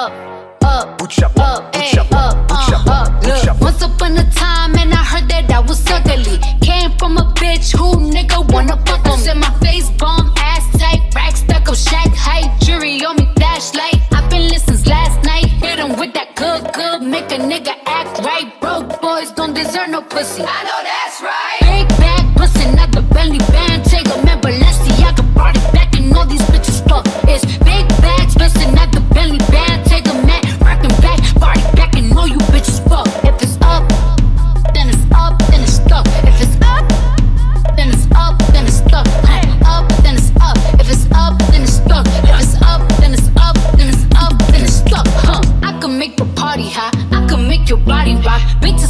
up, 0.00 0.12
up, 0.62 1.02
up, 1.02 1.36
up, 1.36 1.76
up, 2.12 2.50
uh, 2.50 2.84
up. 2.88 3.26
Look, 3.26 3.60
once 3.60 3.82
upon 3.82 4.16
a 4.16 4.24
time, 4.32 4.74
and 4.76 4.94
I 4.94 5.04
heard 5.04 5.28
that 5.28 5.50
I 5.50 5.60
was 5.60 5.86
ugly. 5.90 6.38
Came 6.62 6.92
from 6.96 7.18
a 7.18 7.24
bitch 7.34 7.76
who 7.76 7.96
nigga 8.14 8.50
wanna 8.50 8.76
fuck 8.86 9.04
on 9.06 9.20
me. 9.20 9.34
my 9.34 9.52
face, 9.60 9.90
bomb, 9.90 10.32
ass 10.38 10.64
tight, 10.78 11.02
rack 11.14 11.36
stuck 11.36 11.68
up, 11.68 11.76
shack 11.76 12.08
height, 12.14 12.48
jury 12.62 13.04
on 13.04 13.16
me, 13.16 13.28
flashlight. 13.36 14.00
I've 14.12 14.30
been 14.30 14.48
listening 14.48 14.84
last 14.84 15.22
night. 15.24 15.48
Hit 15.64 15.78
him 15.78 15.98
with 15.98 16.14
that 16.14 16.34
good, 16.34 16.72
good, 16.72 17.02
make 17.02 17.30
a 17.30 17.38
nigga 17.52 17.74
act 17.84 18.20
right. 18.20 18.48
Broke 18.60 19.02
boys 19.02 19.32
don't 19.32 19.52
deserve 19.52 19.90
no 19.90 20.00
pussy. 20.00 20.42
I 20.42 20.60
know 20.68 20.80
that's 20.82 21.20
right. 21.20 21.49
high. 46.58 46.90
I 47.12 47.26
can 47.28 47.46
make 47.46 47.68
your 47.68 47.78
body 47.78 48.14
rock. 48.16 48.40
bitch. 48.60 48.89